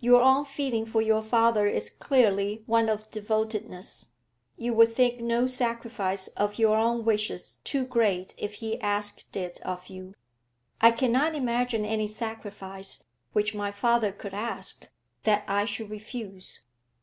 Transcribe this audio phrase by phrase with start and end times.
[0.00, 4.08] Your own feeling for your father is clearly one of devotedness.
[4.56, 9.60] You would think no sacrifice of your own wishes too great if he asked it
[9.66, 10.14] of you.'
[10.80, 13.04] 'I cannot imagine any sacrifice,
[13.34, 14.88] which my father could ask,
[15.24, 16.60] that I should refuse.'